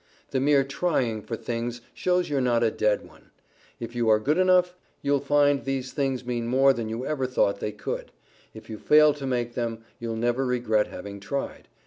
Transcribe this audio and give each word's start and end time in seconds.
The 0.31 0.39
mere 0.39 0.63
trying 0.63 1.21
for 1.21 1.35
things 1.35 1.79
shows 1.93 2.27
you're 2.27 2.41
not 2.41 2.63
a 2.63 2.71
dead 2.71 3.07
one. 3.07 3.29
If 3.79 3.93
you 3.95 4.09
are 4.09 4.17
good 4.19 4.39
enough, 4.39 4.75
you'll 5.03 5.19
find 5.19 5.63
these 5.63 5.91
things 5.91 6.25
mean 6.25 6.47
more 6.47 6.73
than 6.73 6.89
you 6.89 7.05
ever 7.05 7.25
had 7.25 7.33
thought 7.35 7.59
they 7.59 7.71
could; 7.71 8.11
if 8.51 8.67
you 8.67 8.79
fail 8.79 9.13
to 9.13 9.27
make 9.27 9.53
them, 9.53 9.83
you'll 9.99 10.15
never 10.15 10.43
regret 10.43 10.87
having 10.87 11.19
tried. 11.19 11.67